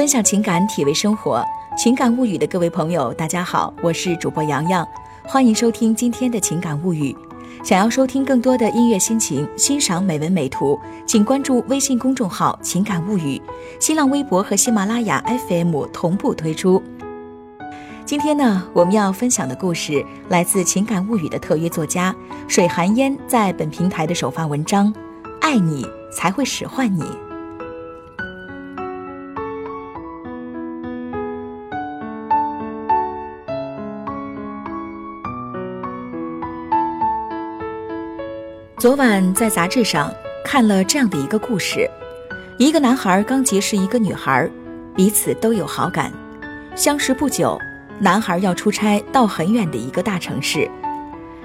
[0.00, 1.44] 分享情感，体味生活，
[1.76, 4.88] 情感物语的各位朋友，大家好，我是主播洋洋，
[5.24, 7.14] 欢迎收听今天的情感物语。
[7.62, 13.38] 想要收听更多的音乐心情，欣赏美文美图，请关注微信公众号“情感物语”，
[13.78, 16.82] 新浪微博和喜马拉雅 FM 同步推出。
[18.06, 22.16] 今天呢，我们要分享的故事来自《情感物语》的特约作家
[22.48, 24.90] 水寒烟在本平台的首发文章
[25.42, 27.02] 《爱你才会使唤你》。
[38.80, 40.10] 昨晚在杂志上
[40.42, 41.86] 看了这样的一个故事：
[42.56, 44.48] 一个男孩刚结识一个女孩，
[44.96, 46.10] 彼此都有好感。
[46.74, 47.58] 相识不久，
[47.98, 50.66] 男孩要出差到很远的一个大城市。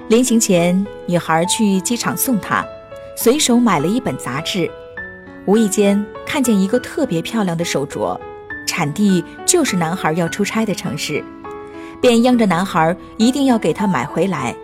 [0.07, 2.63] 临行前，女孩去机场送他，
[3.17, 4.71] 随手买了一本杂志，
[5.45, 8.17] 无意间看见一个特别漂亮的手镯，
[8.65, 11.21] 产地就是男孩要出差的城市，
[11.99, 14.55] 便央着男孩一定要给他买回来。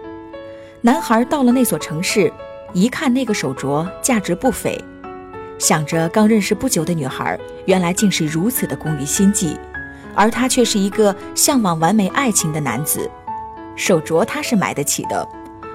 [0.80, 2.32] 男孩到了那所城市。
[2.74, 4.82] 一看那个手镯价值不菲，
[5.60, 9.58] 想着刚认识不久的女孩，原来竟是如此的工于心计，
[10.16, 13.10] 而他却是一个向往完美爱情的男子。
[13.76, 15.28] 手镯他是买得起的，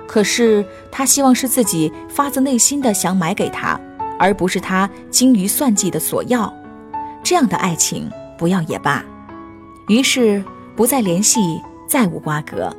[0.07, 3.79] 可是他希望是自己发自内心的想买给他，
[4.19, 6.53] 而不是他精于算计的索要。
[7.23, 9.05] 这样的爱情不要也罢。
[9.89, 10.43] 于是
[10.75, 12.75] 不再联系，再无瓜葛。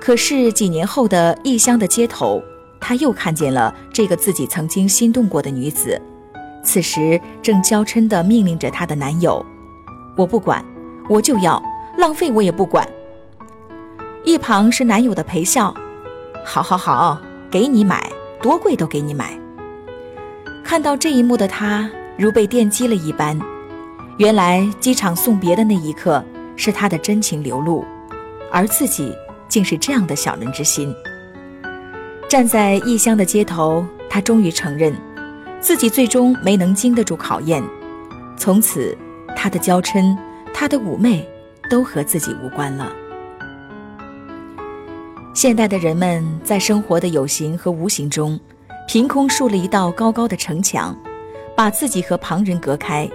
[0.00, 2.42] 可是几年后的异乡的街头。
[2.86, 5.98] 他又看见了这个自己曾经心动过的女子，
[6.62, 9.42] 此时正娇嗔地命令着她的男友
[10.18, 10.62] ：“我不管，
[11.08, 11.62] 我就要，
[11.96, 12.86] 浪费我也不管。”
[14.22, 15.74] 一旁是男友的陪笑
[16.44, 17.18] ：“好好好，
[17.50, 19.32] 给你买，多贵都给你买。”
[20.62, 23.40] 看到这一幕的他如被电击了一般，
[24.18, 26.22] 原来机场送别的那一刻
[26.54, 27.82] 是他的真情流露，
[28.52, 29.10] 而自己
[29.48, 30.94] 竟是这样的小人之心。
[32.28, 34.92] 站在异乡的街头，他终于承认，
[35.60, 37.62] 自己最终没能经得住考验。
[38.36, 38.96] 从此，
[39.36, 40.16] 他的娇嗔，
[40.52, 41.26] 他的妩媚，
[41.70, 42.90] 都和自己无关了。
[45.32, 48.38] 现代的人们在生活的有形和无形中，
[48.88, 50.96] 凭空竖了一道高高的城墙，
[51.56, 53.08] 把自己和旁人隔开。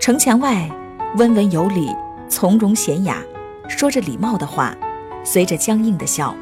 [0.00, 0.70] 城墙外，
[1.16, 1.90] 温文有礼，
[2.28, 3.20] 从容娴雅，
[3.66, 4.76] 说着礼貌的话，
[5.24, 6.36] 随着僵硬的笑。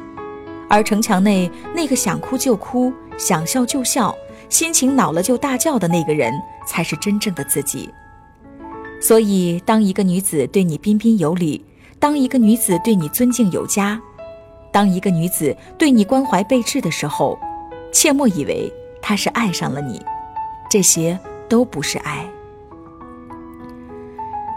[0.69, 4.15] 而城墙内那个想哭就哭、想笑就笑、
[4.49, 6.33] 心情恼了就大叫的那个人，
[6.67, 7.89] 才是真正的自己。
[9.01, 11.63] 所以，当一个女子对你彬彬有礼，
[11.99, 14.01] 当一个女子对你尊敬有加，
[14.71, 17.37] 当一个女子对你关怀备至的时候，
[17.91, 18.71] 切莫以为
[19.01, 20.03] 她是爱上了你，
[20.69, 22.25] 这些都不是爱。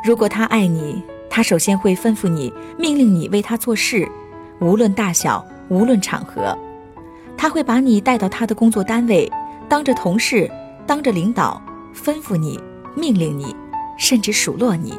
[0.05, 4.09] 如果她爱你，她首先会吩咐你、命令你为她做事，
[4.61, 5.45] 无论大小。
[5.69, 6.57] 无论场合，
[7.37, 9.31] 他会把你带到他的工作单位，
[9.69, 10.51] 当着同事，
[10.87, 11.61] 当着领导，
[11.95, 12.59] 吩咐你，
[12.95, 13.55] 命令你，
[13.99, 14.95] 甚至数落你。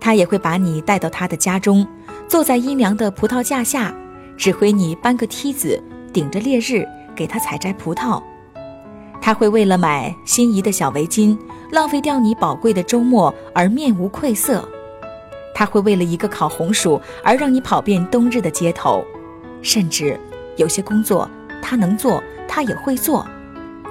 [0.00, 1.86] 他也会把你带到他的家中，
[2.26, 3.94] 坐在阴凉的葡萄架下，
[4.36, 5.80] 指挥你搬个梯子，
[6.12, 6.84] 顶着烈日
[7.14, 8.20] 给他采摘葡萄。
[9.20, 11.38] 他会为了买心仪的小围巾，
[11.70, 14.68] 浪费掉你宝贵的周末而面无愧色。
[15.54, 19.04] 他会为了一个烤红薯而让你跑遍冬日的街头。
[19.62, 20.18] 甚至
[20.56, 21.30] 有些工作
[21.62, 23.26] 他能做，他也会做，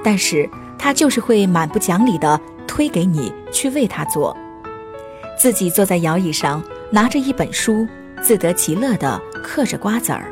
[0.03, 4.35] 但是他就是会蛮不讲理的推给你去为他做，
[5.39, 6.61] 自己坐在摇椅上
[6.91, 7.87] 拿着一本书，
[8.21, 10.31] 自得其乐的嗑着瓜子儿。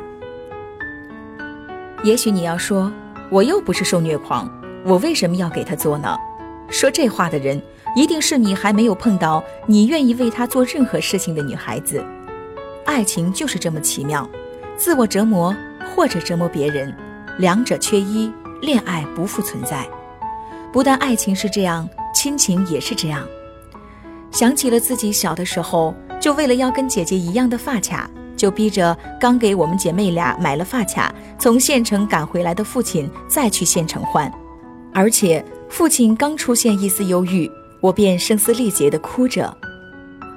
[2.04, 2.92] 也许你要说，
[3.30, 4.50] 我又不是受虐狂，
[4.84, 6.16] 我为什么要给他做呢？
[6.68, 7.60] 说这话的人，
[7.96, 12.04] 一定是你还没有碰到你愿意为他做任何事情的女孩子。
[12.84, 14.28] 爱情就是这么奇妙。
[14.80, 15.54] 自我折磨
[15.94, 16.90] 或者折磨别人，
[17.38, 18.32] 两者缺一，
[18.62, 19.86] 恋爱不复存在。
[20.72, 23.22] 不但爱情是这样，亲情也是这样。
[24.30, 28.08] 想起了自己小的时候，就为了要跟姐姐一样的发卡，
[28.38, 34.32] 就逼着刚给我们姐妹俩买了发卡，从县城赶回来的父亲再去县城换。
[34.94, 37.50] 而且父亲刚出现一丝忧郁，
[37.82, 39.54] 我便声嘶力竭地哭着。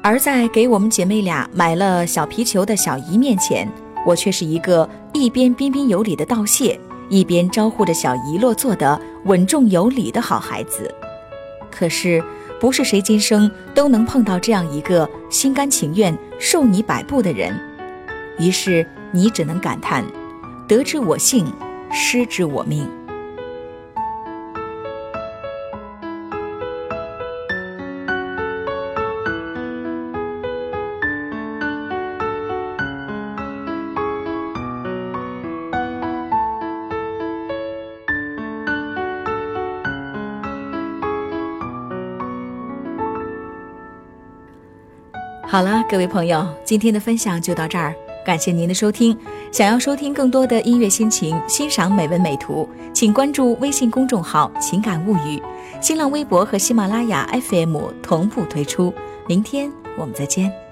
[0.02, 3.66] 而在给我们姐妹俩买了小皮球的小姨面前。
[4.06, 6.80] 我却是一个一边彬彬有礼的道谢，
[7.10, 10.94] 一边招呼着小姨落座的稳重有礼的好孩子。
[11.72, 12.24] 可是，
[12.60, 17.54] 不是谁今生都能碰到这样一个心甘情愿受你摆布的人。
[18.40, 20.04] 于是，你只能感叹：
[20.68, 21.46] 得之我幸，
[21.92, 22.88] 失之我命。
[45.54, 47.94] 好了，各位朋友，今天的分享就到这儿，
[48.26, 49.16] 感谢您的收听。
[49.52, 55.40] 想要收听更多的音乐心情，欣赏美文美图，请关注微信公众号“情感物语”，
[55.80, 58.92] 新浪微博和喜马拉雅 FM 同步推出。
[59.28, 60.63] 明天我们再见。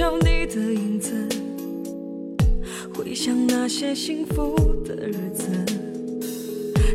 [0.00, 1.28] 你的影子，
[2.94, 4.54] 回想那些幸福
[4.84, 5.44] 的日子，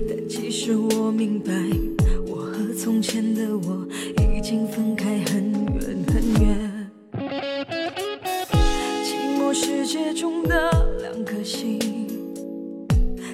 [0.10, 1.54] 但其实我明白，
[2.28, 3.88] 我和从前的我
[4.38, 6.90] 已经分开很远很远。
[9.04, 10.72] 寂寞世界中的
[11.02, 11.80] 两颗心，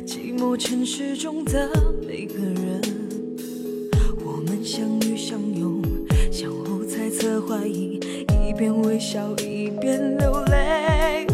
[0.06, 1.70] 寂寞城市中的
[2.06, 2.82] 每个人，
[4.26, 5.82] 我们相遇相拥，
[6.30, 8.01] 相互猜测怀疑，
[8.52, 11.26] 一边微笑一边流泪。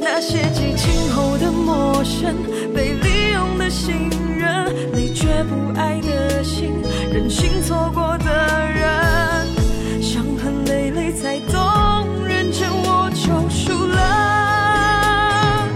[0.00, 2.32] 那些激情后的陌生，
[2.72, 4.08] 被利用的信
[4.38, 6.80] 任，没觉不爱的心，
[7.12, 8.30] 任性错过的
[8.70, 15.66] 人，伤痕累累才懂，认真我就输了。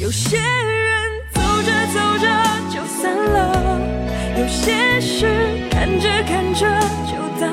[0.00, 2.26] 有些人走着走着
[2.72, 3.78] 就散了，
[4.38, 5.26] 有些事
[5.70, 6.64] 看着看着
[7.04, 7.52] 就淡，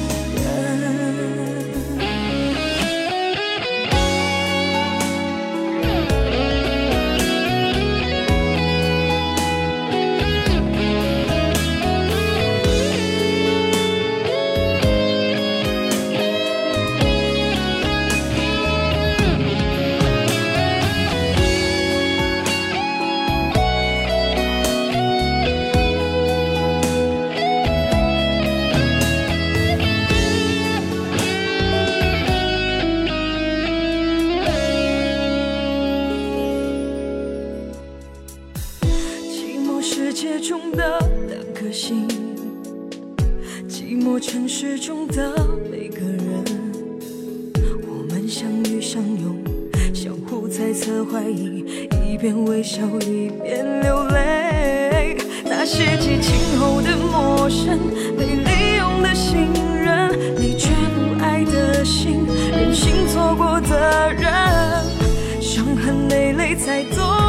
[50.71, 51.65] 猜测怀疑，
[52.07, 55.17] 一边微笑一边流泪。
[55.43, 57.77] 那些激情后的陌生，
[58.17, 59.49] 被利用的信
[59.83, 60.09] 任，
[60.39, 64.31] 你却不爱的心，任性错过的人，
[65.41, 67.20] 伤痕累累才懂，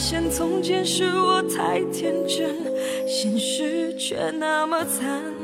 [0.00, 2.56] 现从前是我太天真，
[3.06, 5.34] 现实却那么残忍